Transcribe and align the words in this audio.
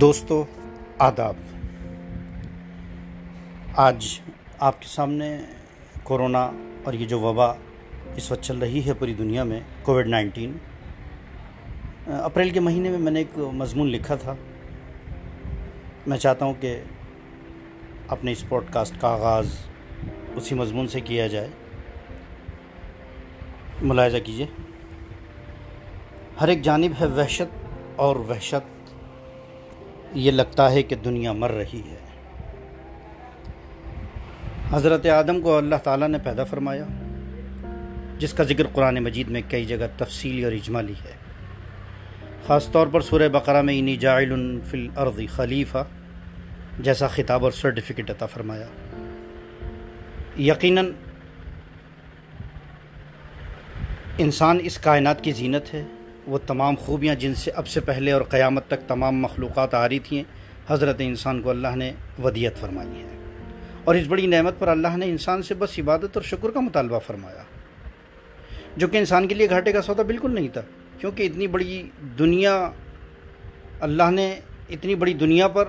دوستو، 0.00 0.44
آداب۔ 0.98 1.34
آج 3.76 4.20
آپ 4.58 4.82
کے 4.82 4.88
سامنے 4.88 5.38
کورونا 6.02 6.50
اور 6.84 6.92
یہ 6.92 7.06
جو 7.06 7.20
وبا 7.20 7.46
اس 8.16 8.32
وقت 8.32 8.42
چل 8.42 8.58
رہی 8.58 8.86
ہے 8.86 8.94
پوری 8.94 9.14
دنیا 9.14 9.44
میں، 9.44 9.60
کووڈ 9.82 10.06
نائنٹین۔ 10.06 10.52
اپریل 12.06 12.50
کے 12.50 12.60
مہینے 12.60 12.90
میں 12.90 12.98
میں 12.98 13.12
نے 13.12 13.20
ایک 13.20 13.38
مضمون 13.38 13.86
لکھا 13.86 14.14
تھا۔ 14.14 14.34
میں 16.06 16.18
چاہتا 16.18 16.44
ہوں 16.44 16.54
کہ 16.60 16.82
اپنے 18.08 18.32
اس 18.32 18.48
پوڈ 18.48 18.64
کاسٹ 18.70 19.00
کا 19.00 19.08
آغاز 19.08 19.56
اسی 20.34 20.54
مضمون 20.54 20.88
سے 20.88 21.00
کیا 21.00 21.26
جائے۔ 21.26 21.48
ملاحظہ 23.82 24.18
کیجیے 24.18 24.46
ہر 26.40 26.48
ایک 26.48 26.62
جانب 26.62 26.92
ہے 27.00 27.06
وحشت 27.06 27.66
اور 27.96 28.16
وحشت۔ 28.16 28.73
یہ 30.14 30.30
لگتا 30.30 30.70
ہے 30.70 30.82
کہ 30.82 30.96
دنیا 30.96 31.32
مر 31.32 31.50
رہی 31.50 31.82
ہے۔ 31.90 31.96
حضرت 34.70 35.06
آدم 35.06 35.40
کو 35.40 35.56
اللہ 35.56 35.74
تعالیٰ 35.74 36.08
نے 36.08 36.18
پیدا 36.24 36.44
فرمایا، 36.44 36.84
جس 38.18 38.32
کا 38.32 38.44
ذکر 38.44 38.66
قرآن 38.72 38.94
مجید 38.94 39.28
میں 39.28 39.42
کئی 39.48 39.64
جگہ 39.64 39.86
تفصیلی 39.96 40.44
اور 40.44 40.52
اجمالی 40.52 40.92
ہے۔ 40.92 41.12
خاص 42.46 42.70
طور 42.70 42.86
پر 42.86 43.00
سورہ 43.00 43.28
بقرہ 43.28 43.62
میں 43.62 43.78
انی 43.78 43.96
جائل 43.96 44.60
فی 44.70 44.88
الارض 44.88 45.20
خلیفہ 45.28 45.84
جیسا 46.78 47.06
خطاب 47.06 47.44
اور 47.44 47.52
سرٹیفکیٹ 47.52 48.10
عطا 48.10 48.26
فرمایا۔ 48.26 48.66
یقیناً 50.38 50.92
انسان 54.18 54.58
اس 54.62 54.78
کائنات 54.78 55.24
کی 55.24 55.32
زینت 55.32 55.74
ہے 55.74 55.84
وہ 56.26 56.38
تمام 56.46 56.74
خوبیاں 56.74 57.14
جن 57.14 57.34
سے 57.34 57.50
اب 57.50 57.66
سے 57.66 57.80
پہلے 57.80 58.12
اور 58.12 58.22
قیامت 58.22 58.66
تک 58.66 58.88
تمام 58.88 59.20
مخلوقات 59.20 59.74
آ 59.74 59.88
رہی 59.88 59.98
تھیں، 59.98 60.22
حضرت 60.68 60.96
انسان 60.98 61.42
کو 61.42 61.50
اللہ 61.50 61.76
نے 61.76 61.92
ودیت 62.22 62.56
فرمائی 62.56 62.88
ہے۔ 62.88 63.18
اور 63.84 63.94
اس 63.94 64.06
بڑی 64.06 64.26
نعمت 64.26 64.54
پر 64.58 64.68
اللہ 64.68 64.96
نے 64.96 65.06
انسان 65.06 65.42
سے 65.42 65.54
بس 65.54 65.78
عبادت 65.78 66.10
اور 66.14 66.22
شکر 66.22 66.50
کا 66.50 66.60
مطالبہ 66.60 66.98
فرمایا۔ 66.98 67.42
جو 68.76 68.88
کہ 68.88 68.96
انسان 68.96 69.28
کے 69.28 69.34
لیے 69.34 69.50
گھاٹے 69.50 69.72
کا 69.72 69.82
سودا 69.82 70.02
بالکل 70.02 70.34
نہیں 70.34 70.48
تھا، 70.48 70.60
کیونکہ 70.98 71.22
اتنی 71.22 71.46
بڑی 71.46 71.88
دنیا، 72.18 72.70
اللہ 73.80 74.10
نے 74.10 74.40
اتنی 74.70 74.94
بڑی 74.94 75.14
دنیا 75.14 75.48
پر 75.48 75.64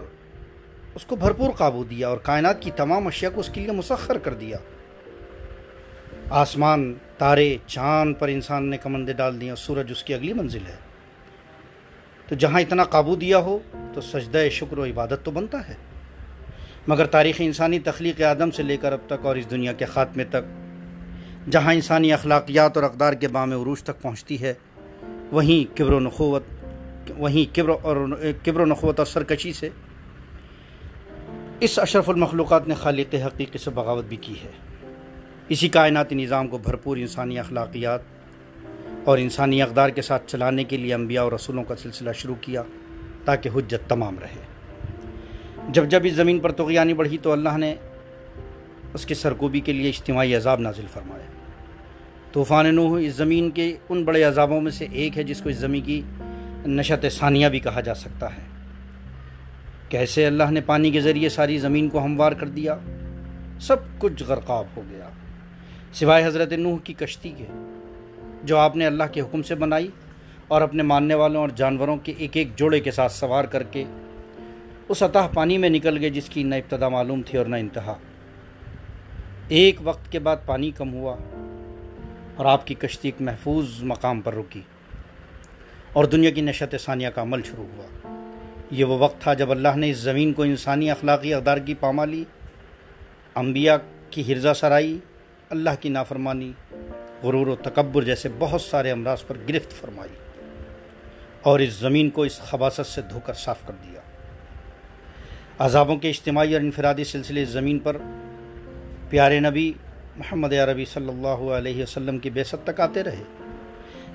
اس 0.96 1.06
کو 1.06 1.16
بھرپور 1.16 1.50
قابو 1.52 1.84
دیا 1.84 2.08
اور 2.08 2.18
کائنات 2.18 2.62
کی 2.62 2.72
تمام 2.72 3.08
اشیاء 3.08 3.30
کو 3.34 3.40
اس 3.40 3.50
کے 3.54 3.62
لیے 3.62 3.72
مسخر 3.72 4.18
کر 4.18 4.34
دیا۔ 4.34 4.58
آسمان، 6.30 6.94
تارے، 7.18 7.58
چاند 7.68 8.16
پر 8.20 8.28
انسان 8.28 8.70
نے 8.70 8.78
کمندے 8.78 9.14
ڈال 9.14 9.42
دیا 9.42 9.56
سورج 9.56 9.92
اس 9.92 10.04
کی 10.04 10.14
اگلی 10.14 10.34
منزل 10.34 10.66
ہے۔ 10.66 10.76
تو 12.28 12.36
جہاں 12.36 12.62
اتنا 12.62 12.84
قابو 12.84 13.16
دیا 13.16 13.38
ہو، 13.38 13.60
تو 13.94 14.02
سجدہ 14.02 14.48
شکر 14.52 14.78
و 14.78 14.86
عبادت 14.86 15.24
تو 15.24 15.32
بنتا 15.32 15.70
ہے۔ 15.70 15.74
مگر 16.88 17.06
تاریخ 17.06 17.36
انسانی 17.40 17.80
تخلیق 17.80 18.22
آدم 18.22 18.52
سے 18.52 18.64
لے 18.64 18.78
کر 18.78 18.92
اب 18.92 19.00
تک 19.08 19.26
اور 19.26 19.36
اس 19.36 19.52
دنیا 19.52 19.74
کے 19.74 19.86
خاتمے 19.86 20.24
تک، 20.24 20.46
جہاں 21.52 21.74
انسانی 21.74 22.14
اخلاقیات 22.14 22.78
اور 22.78 22.84
اقدار 22.84 23.14
کے 23.14 23.28
بام 23.28 23.52
عروج 23.52 23.84
تک 23.84 24.02
پہنچتی 24.02 24.42
ہے، 24.42 24.54
وہیں 25.32 25.78
کبر 25.78 25.94
و 25.94 26.00
نخوت، 26.00 26.44
وہیں 27.18 27.56
کبر 27.56 27.70
اور، 27.82 27.98
کبر 28.46 28.60
و 28.60 28.66
نخوت 28.66 29.00
اور 29.00 29.06
سرکشی 29.06 29.54
سے، 29.54 29.70
اس 31.60 31.80
اشرف 31.80 32.10
المخلوقات 32.10 32.68
نے 32.68 32.74
خالق 32.74 33.16
حقیقی 33.16 33.58
سے 33.58 33.70
بغاوت 33.70 34.06
بھی 34.06 34.18
کی 34.18 34.34
ہے۔ 34.44 34.52
اسی 35.50 35.70
کائناتی 35.70 36.16
نظام 36.16 36.48
کو 36.48 36.58
بھرپور 36.58 36.98
انسانی 36.98 37.40
اخلاقیات 37.40 38.00
اور 39.04 39.18
انسانی 39.18 39.62
اقدار 39.62 39.90
کے 39.90 40.02
ساتھ 40.02 40.24
چلانے 40.28 40.64
کے 40.64 40.78
لیے 40.78 40.94
انبیاء 40.94 41.24
اور 41.24 41.32
رسولوں 41.32 41.64
کا 41.64 41.76
سلسلہ 41.76 42.12
شروع 42.12 42.36
کیا 42.42 42.64
تاکہ 43.26 43.50
حجت 43.56 43.90
تمام 43.90 44.16
رہے۔ 44.20 44.42
جب 45.70 45.86
جب 45.86 46.00
اس 46.04 46.14
زمین 46.14 46.40
پر 46.40 46.52
تغیانی 46.52 46.94
بڑھی 46.94 47.18
تو 47.22 47.32
اللہ 47.32 47.58
نے 47.58 47.76
اس 48.94 49.06
کے 49.06 49.16
سرکوبی 49.16 49.60
کے 49.60 49.74
لیے 49.74 49.90
اجتماعی 49.90 50.36
عذاب 50.36 50.60
نازل 50.60 50.86
فرمائے۔ 50.94 51.24
طوفان 52.32 52.76
نوح 52.76 53.00
اس 53.02 53.14
زمین 53.14 53.50
کے 53.50 53.78
ان 53.90 54.04
بڑے 54.04 54.24
عذابوں 54.24 54.62
میں 54.62 54.72
سے 54.72 54.88
ایک 54.92 55.18
ہے 55.18 55.24
جس 55.24 55.42
کو 55.42 55.50
اس 55.50 55.56
زمین 55.56 55.82
کی 55.82 56.02
نشت 56.68 57.06
ثانیہ 57.12 57.48
بھی 57.48 57.60
کہا 57.60 57.82
جا 57.82 57.94
سکتا 57.94 58.34
ہے۔ 58.34 58.42
کیسے 59.90 60.26
اللہ 60.26 60.52
نے 60.52 60.62
پانی 60.62 60.92
کے 60.92 61.02
ذریعے 61.02 61.30
ساری 61.30 61.58
زمین 61.58 61.90
کو 61.90 62.06
ہموار 62.06 62.32
کر 62.32 62.48
دیا؟ 62.48 62.78
سب 63.60 63.76
کچھ 63.98 64.24
غرقاب 64.24 64.66
ہو 64.78 64.82
گیا۔ 64.90 65.10
سوائے 65.96 66.26
حضرت 66.26 66.54
نوح 66.54 66.78
کی 66.84 66.94
کشتی 66.94 67.30
کے، 67.38 67.46
جو 68.44 68.58
آپ 68.58 68.76
نے 68.76 68.86
اللہ 68.86 69.04
کے 69.12 69.22
حکم 69.22 69.42
سے 69.42 69.56
بنائی 69.56 69.88
اور 70.48 70.62
اپنے 70.62 70.84
ماننے 70.84 71.14
والوں 71.14 71.42
اور 71.42 71.50
جانوروں 71.50 71.98
کے 71.98 72.14
ایک 72.18 72.38
ایک 72.38 72.56
جوڑے 72.56 72.80
کے 72.80 72.92
ساتھ 72.92 73.12
سوار 73.12 73.44
کر 73.44 73.64
کے 73.64 73.84
اس 74.90 75.04
عطا 75.04 75.28
پانی 75.34 75.58
میں 75.58 75.70
نکل 75.70 75.98
گئے 76.02 76.10
جس 76.10 76.30
کی 76.30 76.44
نہ 76.44 76.56
ابتدا 76.56 76.90
معلوم 76.90 77.22
تھی 77.22 77.38
اور 77.38 77.46
نہ 77.46 77.56
انتہا۔ 77.56 77.94
ایک 79.48 79.76
وقت 79.84 80.12
کے 80.12 80.20
بعد 80.20 80.36
پانی 80.46 80.72
کم 80.72 80.94
ہوا 80.94 81.16
اور 82.36 82.46
آپ 82.46 82.68
کی 82.68 82.74
کشتی 82.74 83.08
ایک 83.08 83.22
محفوظ 83.22 83.84
مقام 83.84 84.22
پر 84.22 84.34
رکی 84.34 84.62
اور 85.94 86.06
دنیا 86.06 86.30
کی 86.30 86.42
نشت 86.42 86.76
ثانیہ 86.80 87.10
کا 87.10 87.22
عمل 87.22 87.42
شروع 87.44 87.66
ہوا۔ 87.66 88.16
یہ 88.72 88.84
وہ 88.84 88.98
وقت 88.98 89.22
تھا 89.22 89.34
جب 89.34 89.52
اللہ 89.52 89.76
نے 89.76 89.90
اس 89.90 89.98
زمین 89.98 90.34
کو 90.34 90.44
انسانی 90.44 90.92
اخلاقی 90.92 91.34
اقدار 91.34 91.58
کی 91.58 91.74
پامالی 91.74 92.24
انبیاء 93.36 93.76
کی 94.10 94.34
حرزہ 94.34 94.54
سرائی 94.56 94.98
اللہ 95.50 95.70
کی 95.82 95.90
نافرمانی، 95.90 96.52
غرور 97.24 97.48
و 97.48 97.56
تکبر 97.56 98.04
جیسے 98.04 98.30
بہت 98.40 98.62
سارے 98.62 98.92
امراض 98.92 99.26
پر 99.28 99.38
گرفت 99.50 99.72
فرمائی 99.72 100.16
اور 101.42 101.60
اس 101.60 101.74
زمین 101.74 102.10
کو 102.10 102.24
اس 102.24 102.40
خباصت 102.40 102.86
سے 102.86 103.02
دھو 103.02 103.20
کر 103.20 103.34
صاف 103.34 103.68
کر 103.68 103.74
دیا۔ 103.84 104.00
عذابوں 105.60 105.98
کے 105.98 106.10
اجتماعی 106.10 106.54
اور 106.54 106.62
انفرادی 106.62 107.04
سلسلے 107.04 107.46
زمین 107.46 107.80
پر 107.80 107.98
پیارے 109.10 109.40
نبی 109.40 109.74
محمد 110.18 110.54
عربی 110.54 110.86
صلی 110.86 111.10
اللہ 111.10 111.52
علیہ 111.52 111.84
وسلم 111.84 112.20
کی 112.20 112.30
بیست 112.30 112.56
تک 112.64 112.80
آتے 112.80 113.04
رہے۔ 113.04 113.24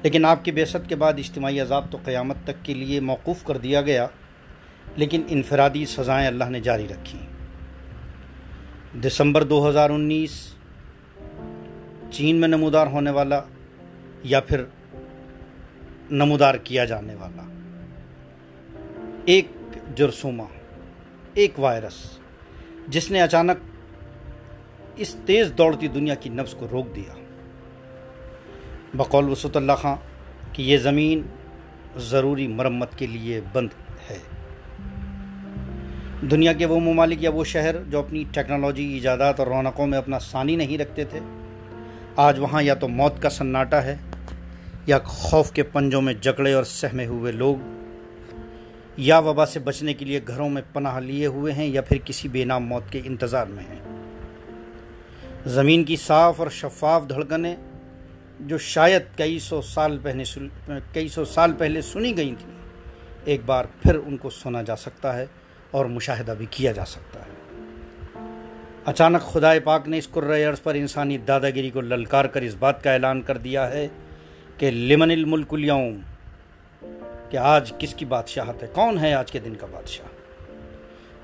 لیکن 0.03 0.25
آپ 0.25 0.45
کی 0.45 0.53
بیست 0.53 0.89
کے 0.89 0.97
بعد 0.97 1.13
اجتماعی 1.19 1.61
عذاب 1.61 1.85
تو 1.91 1.99
قیامت 2.05 2.37
تک 2.45 2.65
کے 2.65 2.75
لیے 2.75 3.01
موقوف 3.01 3.45
کر 3.45 3.57
دیا 3.57 3.81
گیا، 3.81 4.07
لیکن 4.97 5.23
انفرادی 5.29 5.87
سزائیں 5.87 6.27
اللہ 6.27 6.45
نے 6.45 6.61
جاری 6.61 6.87
رکھیں 6.91 7.27
دسمبر 9.01 9.43
دو 9.43 9.69
ہزار 9.69 9.91
انیس 9.91 10.55
چین 12.11 12.37
میں 12.37 12.49
نمودار 12.49 12.87
ہونے 12.87 13.11
والا 13.11 13.41
یا 14.23 14.41
پھر 14.41 14.65
نمودار 16.11 16.55
کیا 16.55 16.85
جانے 16.85 17.15
والا۔ 17.15 17.43
ایک 19.25 19.47
جرسوما، 19.97 20.45
ایک 21.35 21.59
وائرس، 21.59 22.19
جس 22.89 23.11
نے 23.11 23.23
اچانک 23.23 23.57
اس 24.97 25.17
تیز 25.27 25.53
دوڑتی 25.59 25.89
دنیا 25.89 26.15
کی 26.15 26.31
نفس 26.31 26.55
کو 26.55 26.67
روک 26.73 26.97
دیا۔ 26.97 27.15
بقول 28.95 29.29
وسط 29.29 29.57
اللہ 29.57 29.73
خاں 29.73 29.97
کہ 30.53 30.63
یہ 30.63 30.79
زمین 30.79 31.23
ضروری 31.97 32.47
مرمت 32.47 32.99
کے 32.99 33.07
لیے 33.07 33.41
بند 33.53 33.69
ہے۔ 34.11 34.19
دنیا 36.31 36.53
کے 36.53 36.67
وہ 36.67 36.81
ممالک 36.81 37.23
یا 37.23 37.31
وہ 37.31 37.45
شہر 37.45 37.83
جو 37.83 37.99
اپنی 37.99 38.25
ٹیکنالوجی، 38.33 38.85
ایجادات 38.85 39.41
اور 39.41 39.47
رونقوں 39.47 39.87
میں 39.87 39.99
اپنا 39.99 40.19
ثانی 40.19 40.57
نہیں 40.57 40.79
رکھتے 40.79 41.05
تھے 41.05 41.21
آج 42.17 42.39
وہاں 42.39 42.63
یا 42.63 42.75
تو 42.75 42.89
موت 42.89 43.21
کا 43.23 43.31
سناٹا 43.31 43.83
ہے، 43.85 43.97
یا 44.87 44.99
خوف 44.99 45.51
کے 45.53 45.63
پنجوں 45.63 46.03
میں 46.03 46.15
جکڑے 46.15 46.53
اور 46.53 46.65
سہمے 46.65 47.07
ہوئے 47.07 47.33
لوگ، 47.33 47.57
یا 48.97 49.19
وبا 49.19 49.47
سے 49.47 49.59
بچنے 49.59 49.95
کے 49.95 50.05
لیے 50.05 50.21
گھروں 50.27 50.49
میں 50.49 50.63
پناہ 50.73 50.99
لیے 51.01 51.27
ہوئے 51.27 51.53
ہیں، 51.53 51.67
یا 51.67 51.83
پھر 51.83 51.99
کسی 52.05 52.29
بے 52.29 52.45
نام 52.45 52.67
موت 52.67 52.91
کے 52.93 53.01
انتظار 53.05 53.47
میں 53.47 53.65
ہیں۔ 53.65 53.81
زمین 55.47 55.85
کی 55.85 55.97
صاف 55.97 56.41
اور 56.41 56.49
شفاف 56.51 57.09
دھڑکنیں 57.09 57.55
جو 58.41 58.59
شاید 58.59 59.03
کئی 59.17 59.39
سو 59.39 59.63
سال 59.63 59.99
پہلے 60.03 60.25
کئی 60.93 61.09
سو 61.09 61.25
سال 61.25 61.53
پہلے 61.59 61.83
سنی 61.83 62.17
گئی 62.17 62.35
تھیں، 62.39 62.55
ایک 63.25 63.41
بار 63.47 63.65
پھر 63.83 63.95
ان 63.97 64.17
کو 64.17 64.31
سنا 64.31 64.63
جا 64.63 64.77
سکتا 64.77 65.17
ہے 65.17 65.27
اور 65.71 65.85
مشاہدہ 65.87 66.35
بھی 66.39 66.47
کیا 66.51 66.73
جا 66.73 66.85
سکتا 66.85 67.21
ہے۔ 67.21 67.30
اچانک 68.85 69.21
خدا 69.21 69.53
پاک 69.65 69.89
نے 69.89 69.99
اس 69.99 70.09
عرض 70.49 70.63
پر 70.63 70.75
انسانی 70.75 71.19
دادا 71.19 71.51
گیری 71.51 71.71
کو 71.71 71.81
للکار 71.81 72.25
کر 72.25 72.43
اس 72.43 72.55
بات 72.59 72.85
کا 72.85 72.93
اعلان 72.93 73.23
کر 73.23 73.37
دیا 73.37 73.71
ہے 73.71 73.89
کہ 74.59 74.71
لمن 74.71 75.11
الملک 75.11 75.55
اليوم 75.55 76.01
کہ 77.31 77.37
آج 77.37 77.73
کس 77.79 77.95
کی 77.95 78.05
بادشاہت 78.05 78.63
ہے؟ 78.63 78.69
کون 78.73 78.99
ہے 78.99 79.15
آج 79.15 79.33
کے 79.33 79.39
دن 79.39 79.55
کا 79.55 79.67
بادشاہ؟ 79.71 80.07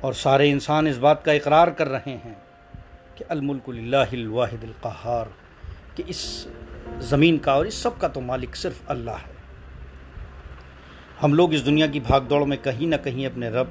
اور 0.01 0.13
سارے 0.13 0.51
انسان 0.51 0.87
اس 0.87 0.97
بات 0.97 1.25
کا 1.25 1.33
اقرار 1.33 1.69
کر 1.69 1.89
رہے 1.89 2.17
ہیں 2.25 2.35
کہ 3.15 3.25
الملک 3.29 3.69
اللہ 3.69 4.13
الواحد 4.13 4.65
القہار، 4.65 5.27
کہ 5.95 6.03
اس 6.07 6.47
زمین 7.01 7.39
کا 7.39 7.53
اور 7.53 7.67
اس 7.67 7.75
سب 7.75 7.99
کا 7.99 8.09
تو 8.09 8.21
مالک 8.21 8.57
صرف 8.57 8.81
اللہ 8.87 9.25
ہے۔ 9.27 9.33
ہم 11.23 11.35
لوگ 11.35 11.55
اس 11.55 11.67
دنیا 11.67 11.87
کی 11.87 12.01
بھاگ 12.01 12.21
دوڑ 12.21 12.47
میں 12.47 12.57
کہیں 12.57 12.87
نہ 12.87 12.97
کہیں 13.05 13.27
اپنے 13.27 13.49
رب 13.49 13.67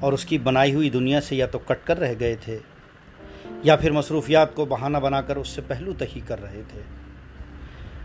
اور 0.00 0.12
اس 0.12 0.24
کی 0.24 0.38
بنائی 0.38 0.74
ہوئی 0.74 0.90
دنیا 0.90 1.20
سے 1.20 1.36
یا 1.36 1.46
تو 1.46 1.58
کٹ 1.58 1.86
کر 1.86 1.98
رہ 1.98 2.14
گئے 2.20 2.36
تھے 2.44 2.58
یا 3.62 3.76
پھر 3.76 3.90
مصروفیات 3.90 4.54
کو 4.54 4.64
بہانہ 4.64 4.98
بنا 4.98 5.20
کر 5.20 5.36
اس 5.36 5.48
سے 5.48 5.60
پہلو 5.66 5.92
تہی 5.98 6.20
کر 6.26 6.42
رہے 6.42 6.62
تھے۔ 6.68 6.80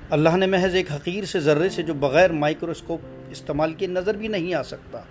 اللہ 0.09 0.37
نے 0.37 0.45
محض 0.45 0.75
ایک 0.75 0.91
حقیر 0.91 1.23
سے 1.23 1.39
ذرے 1.39 1.69
سے 1.69 1.83
جو 1.83 1.93
بغیر 1.93 2.31
مائکروسکوپ 2.31 2.99
استعمال 3.29 3.73
کیے 3.73 3.87
نظر 3.87 4.15
بھی 4.15 4.27
نہیں 4.27 4.53
آ 4.53 4.63
سکتا۔ 4.63 5.01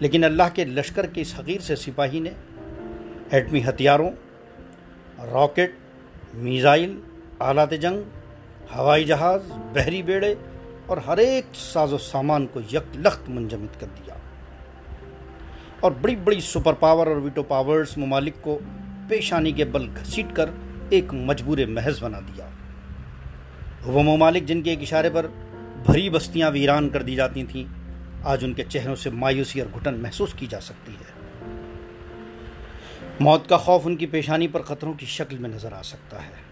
لیکن 0.00 0.24
اللہ 0.24 0.42
کے 0.54 0.64
لشکر 0.64 1.06
کے 1.06 1.20
اس 1.20 1.34
حقیر 1.38 1.60
سے 1.60 1.76
سپاہی 1.76 2.20
نے 2.20 2.30
ایٹمی 3.30 3.60
ہتھیاروں، 3.68 4.10
راکٹ، 5.18 5.70
میزائل، 6.34 7.00
آلات 7.38 7.70
جنگ، 7.70 8.00
ہوائی 8.76 9.04
جہاز، 9.04 9.40
بحری 9.72 10.02
بیڑے 10.02 10.34
اور 10.86 10.96
ہر 10.96 11.18
ایک 11.18 11.44
ساز 11.54 11.92
و 11.92 11.98
سامان 11.98 12.46
کو 12.46 12.60
یک 12.60 12.96
لخت 12.96 13.30
منجمد 13.30 13.80
کر 13.80 13.86
دیا۔ 13.86 14.14
اور 15.80 15.92
بڑی 16.00 16.16
بڑی 16.16 16.40
سپر 16.40 16.72
پاور 16.72 17.06
اور 17.06 17.16
ویٹو 17.16 17.42
پاورز 17.42 17.98
ممالک 17.98 18.34
کو 18.40 18.58
پیشانی 19.08 19.52
کے 19.52 19.64
بل 19.64 19.88
گھسیٹ 19.88 20.26
کر 20.34 20.50
ایک 20.90 21.04
مجبور 21.14 21.58
محض 21.68 22.02
بنا 22.02 22.20
دیا۔ 22.20 22.48
وہ 23.82 24.02
ممالک 24.02 24.42
جن 24.42 24.62
کے 24.62 24.70
ایک 24.70 24.82
اشارے 24.82 25.10
پر 25.10 25.26
بھری 25.86 26.10
بستیاں 26.10 26.50
ویران 26.50 26.88
کر 26.88 27.02
دی 27.02 27.14
جاتی 27.14 27.44
تھیں، 27.44 27.64
آج 28.24 28.44
ان 28.44 28.52
کے 28.52 28.64
چہروں 28.68 28.96
سے 28.96 29.10
مایوسی 29.10 29.60
اور 29.60 29.78
گھٹن 29.78 29.94
محسوس 29.94 30.34
کی 30.36 30.46
جا 30.46 30.60
سکتی 30.60 30.92
ہے۔ 30.92 31.16
موت 33.20 33.48
کا 33.48 33.56
خوف 33.56 33.82
ان 33.84 33.96
کی 33.96 34.06
پیشانی 34.06 34.48
پر 34.48 34.62
خطروں 34.62 34.92
کی 34.92 35.06
شکل 35.06 35.38
میں 35.38 35.50
نظر 35.50 35.72
آ 35.72 35.82
سکتا 35.82 36.22
ہے۔ 36.22 36.46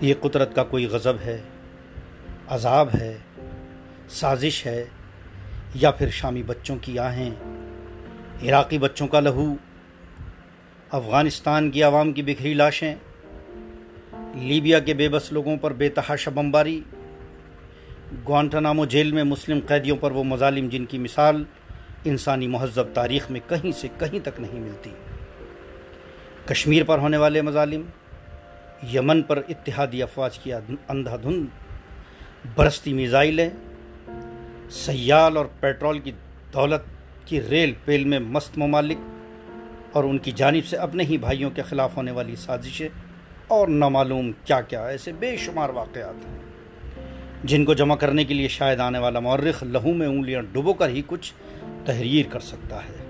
یہ 0.00 0.14
قدرت 0.20 0.54
کا 0.54 0.64
کوئی 0.64 0.86
غضب 0.86 1.14
ہے، 1.24 1.40
عذاب 2.48 2.88
ہے، 3.00 3.18
سازش 4.08 4.66
ہے، 4.66 4.84
یا 5.74 5.90
پھر 5.90 6.10
شامی 6.10 6.42
بچوں 6.42 6.76
کی 6.80 6.98
آہیں، 6.98 7.30
عراقی 8.42 8.78
بچوں 8.78 9.06
کا 9.06 9.20
لہو 9.20 9.54
افغانستان 10.92 11.70
کی 11.70 11.82
عوام 11.82 12.12
کی 12.12 12.22
بکھری 12.22 12.54
لاشیں، 12.54 12.94
لیبیا 14.34 14.78
کے 14.78 14.94
بے 14.94 15.08
بس 15.08 15.32
لوگوں 15.32 15.56
پر 15.56 15.72
بے 15.72 15.88
تحاشا 15.88 16.30
بمباری، 16.30 16.80
گوانٹانامو 18.28 18.84
جیل 18.84 19.12
میں 19.12 19.24
مسلم 19.24 19.60
قیدیوں 19.66 19.96
پر 19.96 20.10
وہ 20.10 20.24
مظالم 20.24 20.68
جن 20.68 20.84
کی 20.84 20.98
مثال 20.98 21.42
انسانی 22.04 22.48
مہذب 22.48 22.92
تاریخ 22.94 23.30
میں 23.30 23.40
کہیں 23.48 23.72
سے 23.72 23.88
کہیں 23.98 24.18
تک 24.20 24.40
نہیں 24.40 24.60
ملتی۔ 24.60 24.90
کشمیر 26.46 26.84
پر 26.84 26.98
ہونے 26.98 27.16
والے 27.16 27.42
مظالم، 27.42 27.82
یمن 28.92 29.22
پر 29.22 29.40
اتحادی 29.48 30.02
افواج 30.02 30.38
کی 30.38 30.52
اندھا 30.52 31.16
دھند 31.16 31.46
برستی 32.56 32.92
میزائلیں، 32.92 33.48
سیال 34.70 35.36
اور 35.36 35.46
پیٹرول 35.60 35.98
کی 35.98 36.12
دولت 36.54 36.82
کی 37.24 37.40
ریل 37.50 37.72
پیل 37.84 38.04
میں 38.04 38.18
مست 38.18 38.58
ممالک 38.58 38.98
اور 39.92 40.04
ان 40.04 40.18
کی 40.18 40.32
جانب 40.32 40.66
سے 40.66 40.76
اپنے 40.76 41.04
ہی 41.04 41.18
بھائیوں 41.18 41.50
کے 41.50 41.62
خلاف 41.62 41.96
ہونے 41.96 42.10
والی 42.10 42.36
سازشیں 42.36 42.88
اور 43.48 43.68
نامعلوم 43.68 44.32
کیا 44.44 44.60
کیا 44.60 44.86
ایسے 44.86 45.12
بے 45.12 45.36
شمار 45.36 45.68
واقعات 45.68 46.26
ہیں۔ 46.26 46.38
جن 47.44 47.64
کو 47.64 47.74
جمع 47.74 47.94
کرنے 47.94 48.24
کے 48.24 48.34
لیے 48.34 48.48
شاید 48.48 48.80
آنے 48.80 48.98
والا 48.98 49.20
مورخ 49.20 49.62
لہو 49.62 49.92
میں 49.92 50.06
انگلیاں 50.06 50.42
ڈبو 50.52 50.72
کر 50.72 50.88
ہی 50.88 51.02
کچھ 51.06 51.32
تحریر 51.84 52.26
کر 52.30 52.40
سکتا 52.40 52.76
ہے۔ 52.76 53.04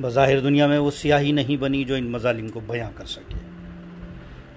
بظاہر 0.00 0.40
دنیا 0.40 0.66
میں 0.66 0.78
وہ 0.78 0.90
سیاہی 0.90 1.32
نہیں 1.32 1.56
بنی 1.56 1.84
جو 1.84 1.94
ان 1.94 2.04
مظالم 2.04 2.48
کو 2.48 2.60
بیاں 2.60 2.90
کر 2.94 3.04
سکے۔ 3.04 3.38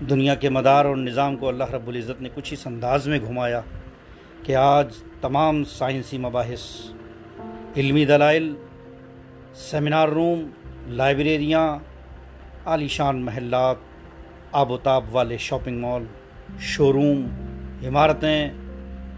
دنیا 0.09 0.35
کے 0.35 0.49
مدار 0.49 0.85
اور 0.85 0.95
نظام 0.95 1.35
کو 1.35 1.47
اللہ 1.47 1.71
رب 1.71 1.87
العزت 1.87 2.21
نے 2.21 2.29
کچھ 2.35 2.53
اس 2.53 2.67
انداز 2.67 3.07
میں 3.07 3.19
گھمایا 3.19 3.61
کہ 4.43 4.55
آج 4.55 4.87
تمام 5.21 5.63
سائنسی 5.63 6.17
مباحث، 6.17 6.61
علمی 7.77 8.05
دلائل، 8.05 8.55
سیمینار 9.55 10.07
روم 10.07 10.47
لائبریریاں 10.87 11.77
عالیشان 12.65 13.21
محلات، 13.21 13.75
آب 14.51 14.71
و 14.71 14.77
تاب 14.77 15.15
والے 15.15 15.37
شاپنگ 15.37 15.79
مال، 15.79 16.03
شو 16.59 16.93
روم، 16.93 17.27
عمارتیں 17.87 18.49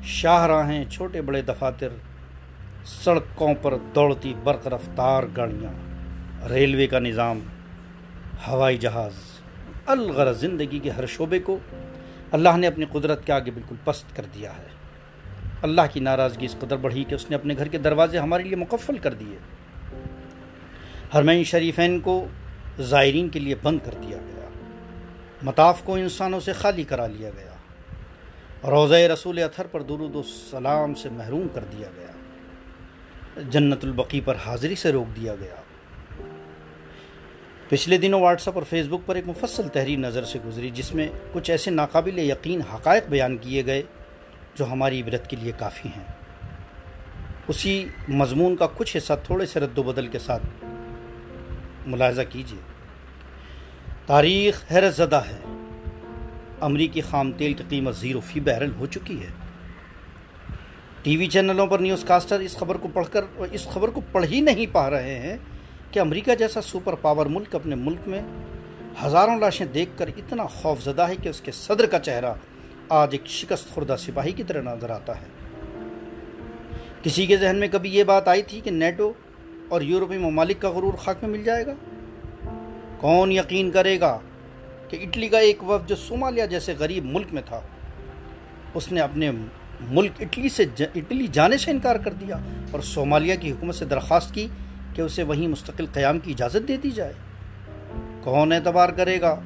شاہ 0.03 0.45
راہیں 0.45 0.85
چھوٹے 0.85 1.21
بڑے 1.21 1.41
دفاتر، 1.41 1.87
سڑکوں 2.85 3.53
پر 3.61 3.73
دوڑتی 3.95 4.33
برق 4.43 4.67
رفتار 4.67 5.23
گاڑیاں، 5.37 5.73
ریلوے 6.49 6.87
کا 6.87 6.99
نظام، 6.99 7.39
ہوائی 8.47 8.77
جہاز۔ 8.77 9.13
الغرض 9.85 10.39
زندگی 10.39 10.79
کے 10.79 10.89
ہر 10.89 11.05
شعبے 11.05 11.39
کو 11.39 11.57
اللہ 12.31 12.57
نے 12.57 12.67
اپنی 12.67 12.85
قدرت 12.91 13.25
کے 13.25 13.33
آگے 13.33 13.51
بالکل 13.51 13.75
پست 13.83 14.15
کر 14.15 14.25
دیا 14.35 14.57
ہے۔ 14.57 14.67
اللہ 15.61 15.81
کی 15.93 15.99
ناراضگی 15.99 16.45
اس 16.45 16.55
قدر 16.59 16.77
بڑھی 16.77 17.03
کہ 17.03 17.15
اس 17.15 17.29
نے 17.29 17.35
اپنے 17.35 17.53
گھر 17.57 17.67
کے 17.67 17.77
دروازے 17.77 18.17
ہمارے 18.17 18.43
لیے 18.43 18.55
مکفل 18.55 18.97
کر 18.97 19.13
دیے۔ 19.13 19.37
حرمین 21.15 21.43
شریفین 21.43 21.99
کو 21.99 22.27
زائرین 22.79 23.29
کے 23.29 23.39
لیے 23.39 23.55
بند 23.55 23.79
کر 23.83 23.93
دیا 23.93 24.17
گیا۔ 24.17 24.49
مطاف 25.43 25.81
کو 25.83 25.95
انسانوں 25.95 26.39
سے 26.39 26.53
خالی 26.53 26.83
کرا 26.83 27.07
لیا 27.07 27.29
گیا۔ 27.29 27.51
روضہ 28.69 28.95
رسول 28.95 29.39
اتھر 29.39 29.67
پر 29.67 29.81
درود 29.81 30.15
و 30.15 30.23
سلام 30.23 30.93
سے 30.93 31.09
محروم 31.09 31.47
کر 31.53 31.63
دیا 31.63 31.87
گیا۔ 31.95 32.07
جنت 33.49 33.85
البقی 33.85 34.21
پر 34.25 34.35
حاضری 34.45 34.75
سے 34.75 34.91
روک 34.91 35.15
دیا 35.15 35.35
گیا۔ 35.35 35.55
پچھلے 37.69 37.97
دنوں 37.97 38.21
واٹس 38.21 38.47
اپ 38.47 38.55
اور 38.55 38.63
فیس 38.69 38.85
بک 38.87 39.07
پر 39.07 39.15
ایک 39.15 39.27
مفصل 39.27 39.67
تحریر 39.67 39.97
نظر 39.99 40.23
سے 40.23 40.39
گزری، 40.45 40.69
جس 40.69 40.95
میں 40.95 41.07
کچھ 41.33 41.51
ایسے 41.51 41.71
ناقابل 41.71 42.19
یقین 42.19 42.61
حقائق 42.61 43.03
بیان 43.09 43.37
کیے 43.37 43.65
گئے 43.65 43.81
جو 44.55 44.65
ہماری 44.71 45.01
عبرت 45.01 45.29
کے 45.29 45.35
لیے 45.35 45.51
کافی 45.57 45.89
ہیں۔ 45.97 46.05
اسی 47.47 47.85
مضمون 48.07 48.55
کا 48.55 48.67
کچھ 48.77 48.97
حصہ 48.97 49.13
تھوڑے 49.23 49.45
سے 49.45 49.59
رد 49.59 49.77
و 49.77 49.83
بدل 49.83 50.07
کے 50.07 50.19
ساتھ 50.19 50.65
ملاحظہ 51.87 52.21
کیجیے 52.29 52.59
تاریخ 54.05 54.63
حیرت 54.71 54.95
زدہ 54.95 55.21
ہے۔ 55.29 55.39
امریکی 56.61 57.01
خام 57.01 57.31
تیل 57.31 57.53
کی 57.53 57.63
قیمت 57.69 57.95
زیرو 57.95 58.19
فی 58.19 58.39
بیرل 58.39 58.71
ہو 58.79 58.85
چکی 58.85 59.21
ہے۔ 59.21 59.29
ٹی 61.01 61.17
وی 61.17 61.27
چینلوں 61.27 61.67
پر 61.67 61.79
نیوز 61.79 62.03
کاسٹر 62.03 62.39
اس 62.39 62.57
خبر 62.57 62.77
کو 62.77 62.87
پڑھ 62.93 63.07
کر 63.11 63.25
اس 63.51 63.67
خبر 63.67 63.87
کو 63.87 64.01
پڑھ 64.11 64.25
ہی 64.25 64.41
نہیں 64.41 64.65
پا 64.71 64.89
رہے 64.89 65.19
ہیں 65.19 65.37
کہ 65.91 65.99
امریکہ 65.99 66.35
جیسا 66.35 66.61
سپر 66.61 66.95
پاور 66.95 67.25
ملک 67.25 67.55
اپنے 67.55 67.75
ملک 67.75 68.07
میں 68.07 68.21
ہزاروں 69.05 69.39
لاشیں 69.39 69.65
دیکھ 69.65 69.89
کر 69.97 70.09
اتنا 70.17 70.43
خوف 70.45 70.83
زدہ 70.83 71.07
ہے 71.07 71.15
کہ 71.15 71.29
اس 71.29 71.41
کے 71.41 71.51
صدر 71.51 71.85
کا 71.85 71.99
چہرہ 71.99 72.33
آج 72.89 73.09
ایک 73.11 73.27
شکست 73.27 73.69
خوردہ 73.69 73.95
سپاہی 73.99 74.31
کی 74.31 74.43
طرح 74.43 74.61
نظر 74.61 74.89
آتا 74.89 75.21
ہے۔ 75.21 75.25
کسی 77.03 77.25
کے 77.25 77.37
ذہن 77.37 77.55
میں 77.55 77.67
کبھی 77.71 77.95
یہ 77.95 78.03
بات 78.03 78.27
آئی 78.27 78.41
تھی 78.41 78.59
کہ 78.59 78.71
نیٹو 78.71 79.13
اور 79.71 79.81
یورپی 79.81 80.17
ممالک 80.17 80.61
کا 80.61 80.69
غرور 80.69 80.93
خاک 80.93 81.17
میں 81.21 81.29
مل 81.29 81.43
جائے 81.43 81.65
گا۔ 81.65 81.73
کون 82.99 83.31
یقین 83.31 83.71
کرے 83.71 83.99
گا 83.99 84.19
کہ 84.89 84.97
اٹلی 85.01 85.27
کا 85.27 85.39
ایک 85.39 85.63
وفد 85.63 85.89
جو 85.89 85.95
صومالیہ 85.95 86.45
جیسے 86.45 86.73
غریب 86.79 87.05
ملک 87.05 87.27
میں 87.31 87.41
تھا، 87.45 87.61
اس 88.73 88.91
نے 88.91 89.01
اپنے 89.01 89.31
ملک 89.81 90.11
اٹلی 90.19 90.49
سے 90.49 90.65
اٹلی 90.79 91.27
جانے 91.27 91.57
سے 91.57 91.71
انکار 91.71 91.95
کر 91.95 92.13
دیا 92.13 92.37
اور 92.71 92.79
صومالیہ 92.79 93.35
کی 93.39 93.51
حکومت 93.51 93.75
سے 93.75 93.85
درخواست 93.85 94.33
کی 94.33 94.47
کہ 94.93 95.01
اسے 95.01 95.23
وہیں 95.23 95.47
مستقل 95.47 95.85
قیام 95.93 96.19
کی 96.19 96.31
اجازت 96.31 96.67
دے 96.67 96.77
دی 96.77 96.91
جائے۔ 96.91 97.13
کون 98.23 98.51
اعتبار 98.51 98.89
کرے 98.89 99.21
گا؟ 99.21 99.39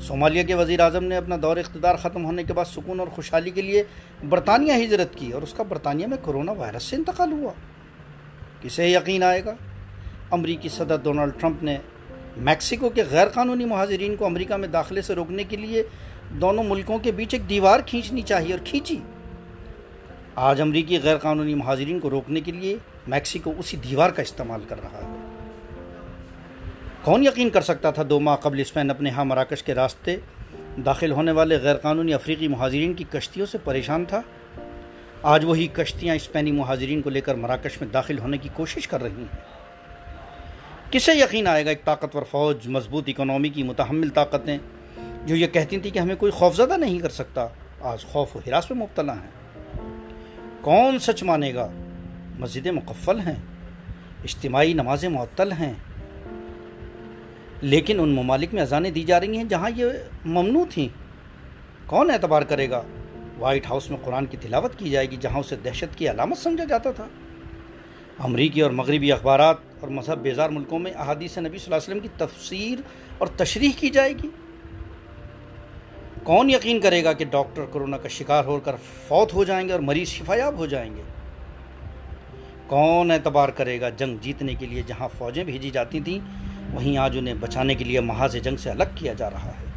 صومالیہ 0.00 0.42
کے 0.42 0.54
وزیر 0.54 0.80
اعظم 0.80 1.04
نے 1.04 1.16
اپنا 1.16 1.36
دور 1.42 1.56
اقتدار 1.56 1.96
ختم 1.96 2.24
ہونے 2.24 2.44
کے 2.44 2.52
بعد 2.52 2.64
سکون 2.64 3.00
اور 3.00 3.08
خوشحالی 3.08 3.50
کے 3.50 3.62
لیے 3.62 3.82
برطانیہ 4.28 4.72
ہجرت 4.84 5.14
کی 5.14 5.32
اور 5.32 5.42
اس 5.42 5.54
کا 5.54 5.62
برطانیہ 5.62 6.06
میں 6.06 6.16
کرونا 6.24 6.52
وائرس 6.52 6.82
سے 6.82 6.96
انتقال 6.96 7.32
ہوا۔ 7.32 7.52
کسے 8.60 8.88
یقین 8.88 9.22
آئے 9.22 9.44
گا؟ 9.44 9.54
امریکی 10.30 10.68
صدر 10.68 10.96
ڈونلڈ 11.02 11.40
ٹرمپ 11.40 11.62
نے 11.62 11.76
میکسیکو 12.36 12.88
کے 12.88 13.02
غیر 13.10 13.28
قانونی 13.28 13.64
مہاجرین 13.64 14.16
کو 14.16 14.24
امریکہ 14.24 14.54
میں 14.54 14.68
داخلے 14.68 15.02
سے 15.02 15.14
روکنے 15.14 15.44
کے 15.44 15.56
لیے 15.56 15.82
دونوں 16.30 16.64
ملکوں 16.64 16.98
کے 16.98 17.12
بیچ 17.12 17.34
ایک 17.34 17.48
دیوار 17.48 17.80
کھینچنی 17.86 18.22
چاہیے 18.22 18.52
اور 18.52 18.60
کھینچی۔ 18.64 18.98
آج 20.34 20.60
امریکی 20.60 20.98
غیر 21.02 21.16
قانونی 21.16 21.54
مہاجرین 21.54 22.00
کو 22.00 22.10
روکنے 22.10 22.40
کے 22.40 22.52
لیے 22.52 22.76
میکسیکو 23.06 23.52
اسی 23.58 23.76
دیوار 23.76 24.10
کا 24.10 24.22
استعمال 24.22 24.60
کر 24.68 24.80
رہا 24.82 24.98
ہے۔ 24.98 25.16
کون 27.02 27.26
یقین 27.26 27.50
کر 27.50 27.60
سکتا 27.60 27.90
تھا 27.90 28.02
دو 28.10 28.20
ماہ 28.20 28.36
قبل 28.36 28.60
اسپین 28.60 28.90
اپنے 28.90 29.10
ہاں 29.10 29.24
مراکش 29.24 29.62
کے 29.62 29.74
راستے 29.74 30.16
داخل 30.84 31.12
ہونے 31.12 31.32
والے 31.32 31.56
غیر 31.56 31.76
قانونی 31.76 32.14
افریقی 32.14 32.48
مہاجرین 32.48 32.94
کی 32.94 33.04
کشتیوں 33.10 33.46
سے 33.46 33.58
پریشان 33.64 34.04
تھا؟ 34.04 34.20
آج 35.22 35.44
وہی 35.44 35.66
کشتیاں 35.66 36.14
اسپینی 36.14 36.52
مہاجرین 36.52 37.02
کو 37.02 37.10
لے 37.10 37.20
کر 37.20 37.34
مراکش 37.34 37.80
میں 37.80 37.88
داخل 37.88 38.18
ہونے 38.18 38.38
کی 38.38 38.48
کوشش 38.54 38.88
کر 38.88 39.02
رہی 39.02 39.18
ہیں۔ 39.18 39.59
کسے 40.90 41.12
یقین 41.14 41.46
آئے 41.46 41.64
گا 41.64 41.70
ایک 41.70 41.84
طاقتور 41.84 42.22
فوج 42.30 42.68
مضبوط 42.68 43.04
اکنومی 43.08 43.48
کی 43.48 43.62
متحمل 43.62 44.08
طاقتیں 44.08 44.58
جو 45.26 45.36
یہ 45.36 45.46
کہتی 45.46 45.78
تھیں 45.78 45.92
کہ 45.92 45.98
ہمیں 45.98 46.16
کوئی 46.16 46.32
خوفزدہ 46.32 46.76
نہیں 46.76 46.98
کر 46.98 47.08
سکتا؟ 47.08 47.48
آج 47.80 48.04
خوف 48.04 48.36
و 48.36 48.40
ہراس 48.46 48.70
میں 48.70 48.78
مبتلا 48.78 49.14
ہیں۔ 49.14 49.30
کون 50.60 50.98
سچ 50.98 51.22
مانے 51.22 51.54
گا؟ 51.54 51.70
مسجدیں 52.38 52.72
مقفل 52.72 53.20
ہیں، 53.20 53.34
اجتماعی 54.24 54.72
نمازیں 54.72 55.08
معطل 55.08 55.52
ہیں۔ 55.52 55.72
لیکن 57.60 58.00
ان 58.00 58.08
ممالک 58.08 58.54
میں 58.54 58.62
اذانیں 58.62 58.90
دی 58.90 59.02
جا 59.02 59.20
رہی 59.20 59.36
ہیں 59.36 59.44
جہاں 59.44 59.70
یہ 59.76 59.84
ممنوع 60.24 60.64
تھیں۔ 60.70 60.88
کون 61.86 62.10
اعتبار 62.10 62.42
کرے 62.42 62.70
گا؟ 62.70 62.82
وائٹ 63.38 63.66
ہاؤس 63.66 63.90
میں 63.90 63.98
قرآن 64.04 64.26
کی 64.26 64.36
تلاوت 64.40 64.78
کی 64.78 64.90
جائے 64.90 65.10
گی 65.10 65.16
جہاں 65.20 65.40
اسے 65.40 65.56
دہشت 65.56 65.98
کی 65.98 66.10
علامت 66.10 66.38
سمجھا 66.38 66.64
جاتا 66.64 66.90
تھا۔ 66.90 67.08
امریکی 68.18 68.60
اور 68.60 68.70
مغربی 68.70 69.12
اخبارات 69.12 69.69
اور 69.80 69.88
مذہب 69.88 70.18
بیزار 70.22 70.50
ملکوں 70.50 70.78
میں 70.78 70.92
احادیث 70.92 71.38
نبی 71.38 71.58
صلی 71.58 71.72
اللہ 71.72 71.74
علیہ 71.74 71.88
وسلم 71.88 72.00
کی 72.00 72.08
تفسیر 72.16 72.80
اور 73.18 73.28
تشریح 73.36 73.70
کی 73.78 73.90
جائے 73.90 74.12
گی؟ 74.22 74.28
کون 76.24 76.50
یقین 76.50 76.80
کرے 76.80 77.02
گا 77.04 77.12
کہ 77.12 77.24
ڈاکٹر 77.30 77.64
کرونا 77.72 77.96
کا 77.96 78.08
شکار 78.08 78.44
ہو 78.44 78.58
کر 78.64 78.76
فوت 79.08 79.34
ہو 79.34 79.44
جائیں 79.44 79.66
گے 79.68 79.72
اور 79.72 79.80
مریض 79.80 80.08
شفایاب 80.08 80.58
ہو 80.58 80.66
جائیں 80.66 80.94
گے؟ 80.96 81.02
کون 82.66 83.10
اعتبار 83.10 83.48
کرے 83.48 83.80
گا 83.80 83.88
جنگ 83.88 84.16
جیتنے 84.22 84.54
کے 84.54 84.66
لیے 84.66 84.82
جہاں 84.86 85.08
فوجیں 85.18 85.44
بھیجی 85.44 85.70
جاتی 85.70 86.00
تھیں، 86.00 86.18
وہیں 86.74 86.96
آج 86.98 87.18
انہیں 87.18 87.34
بچانے 87.40 87.74
کے 87.74 87.84
لیے 87.84 88.00
محاذ 88.00 88.36
جنگ 88.36 88.56
سے 88.56 88.70
الگ 88.70 88.94
کیا 88.94 89.12
جا 89.12 89.30
رہا 89.30 89.52
ہے؟ 89.60 89.68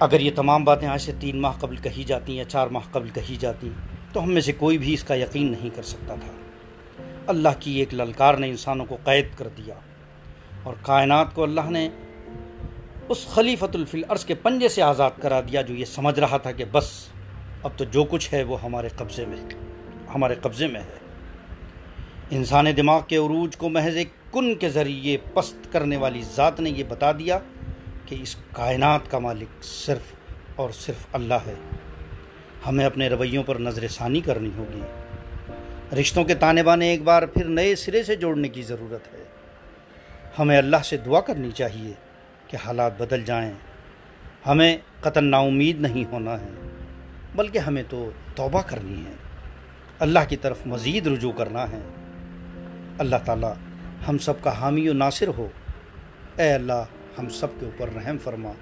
اگر 0.00 0.20
یہ 0.20 0.30
تمام 0.36 0.64
باتیں 0.64 0.88
آج 0.88 1.00
سے 1.00 1.12
تین 1.20 1.40
ماہ 1.40 1.58
قبل 1.60 1.76
کہی 1.82 2.04
جاتی 2.04 2.36
یا 2.36 2.44
چار 2.44 2.66
ماہ 2.68 2.92
قبل 2.92 3.08
کہی 3.14 3.36
جاتی 3.40 3.70
تو 4.16 4.22
ہم 4.22 4.32
میں 4.32 4.40
سے 4.40 4.52
کوئی 4.52 4.78
بھی 4.78 4.94
اس 4.94 5.04
کا 5.04 5.14
یقین 5.14 5.50
نہیں 5.50 5.70
کر 5.76 5.82
سکتا 5.82 6.14
تھا۔ 6.14 6.32
اللہ 7.26 7.48
کی 7.60 7.72
ایک 7.72 7.94
للکار 7.94 8.34
نے 8.34 8.48
انسانوں 8.48 8.86
کو 8.86 8.96
قید 9.04 9.26
کر 9.36 9.48
دیا 9.48 9.74
اور 10.62 10.74
کائنات 10.82 11.34
کو 11.34 11.42
اللہ 11.42 11.70
نے 11.70 11.88
اس 13.08 13.26
خلیفت 13.26 13.76
الفل 13.76 14.02
عرض 14.08 14.24
کے 14.24 14.34
پنجے 14.34 14.68
سے 14.68 14.82
آزاد 14.82 15.10
کرا 15.22 15.40
دیا 15.40 15.62
جو 15.62 15.74
یہ 15.74 15.84
سمجھ 15.84 16.20
رہا 16.20 16.36
تھا 16.36 16.52
کہ 16.52 16.64
بس، 16.72 17.08
اب 17.62 17.70
تو 17.76 17.84
جو 17.84 18.04
کچھ 18.04 18.34
ہے 18.34 18.42
وہ 18.42 18.62
ہمارے 18.62 18.88
قبضے 18.88 19.24
میں، 19.26 19.36
ہمارے 20.14 20.34
قبضے 20.34 20.66
میں 20.66 20.80
ہے۔ 20.80 20.98
انسان 22.30 22.66
دماغ 22.76 23.00
کے 23.08 23.16
عروج 23.16 23.56
کو 23.56 23.68
محض 23.68 23.96
ایک 23.96 24.08
کن 24.32 24.54
کے 24.54 24.68
ذریعے 24.68 25.16
پست 25.34 25.72
کرنے 25.72 25.96
والی 25.96 26.22
ذات 26.36 26.60
نے 26.60 26.70
یہ 26.70 26.84
بتا 26.88 27.12
دیا 27.12 27.38
کہ 28.06 28.16
اس 28.22 28.36
کائنات 28.52 29.10
کا 29.10 29.18
مالک 29.18 29.64
صرف 29.64 30.14
اور 30.56 30.70
صرف 30.70 31.06
اللہ 31.12 31.42
ہے۔ 31.46 31.54
ہمیں 32.66 32.84
اپنے 32.84 33.08
رویوں 33.08 33.42
پر 33.42 33.56
نظر 33.56 33.88
ثانی 33.88 34.20
کرنی 34.20 34.50
ہوگی۔ 34.56 34.80
رشتوں 36.00 36.24
کے 36.24 36.34
تانے 36.34 36.62
بانے 36.62 36.88
ایک 36.88 37.02
بار 37.02 37.22
پھر 37.22 37.44
نئے 37.44 37.76
سرے 37.76 38.02
سے 38.02 38.16
جوڑنے 38.16 38.48
کی 38.48 38.62
ضرورت 38.62 39.14
ہے۔ 39.14 39.22
ہمیں 40.38 40.58
اللہ 40.58 40.76
سے 40.84 40.96
دعا 40.96 41.20
کرنی 41.20 41.50
چاہیے 41.50 41.92
کہ 42.46 42.56
حالات 42.64 43.00
بدل 43.00 43.24
جائیں۔ 43.24 43.52
ہمیں 44.46 44.78
قطن 45.00 45.24
نا 45.24 45.38
امید 45.38 45.80
نہیں 45.80 46.04
ہونا 46.04 46.40
ہے، 46.40 46.68
بلکہ 47.34 47.58
ہمیں 47.58 47.82
تو 47.88 48.10
توبہ 48.34 48.62
کرنی 48.66 49.06
ہے۔ 49.06 49.12
اللہ 49.98 50.18
کی 50.28 50.36
طرف 50.36 50.58
مزید 50.66 51.06
رجوع 51.06 51.32
کرنا 51.32 51.62
ہے۔ 51.62 51.80
اللہ 52.98 53.16
تعالی 53.24 53.52
ہم 54.08 54.18
سب 54.18 54.42
کا 54.42 54.60
حامی 54.60 54.88
و 54.88 54.92
ناصر 54.92 55.28
ہو۔ 55.28 55.48
اے 56.36 56.52
اللہ، 56.52 56.84
ہم 57.18 57.28
سب 57.28 57.46
کے 57.60 57.66
اوپر 57.66 57.88
رحم 57.96 58.18
فرما۔ 58.18 58.52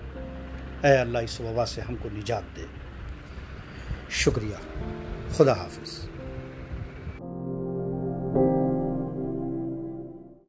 اے 0.84 0.94
اللہ، 0.94 1.18
اس 1.18 1.40
وبا 1.40 1.66
سے 1.66 1.80
ہم 1.80 1.96
کو 1.96 2.08
نجات 2.12 2.56
دے۔ 2.56 2.83
شکریہ. 4.10 4.56
خدا 5.32 5.52
حافظ. 5.52 6.13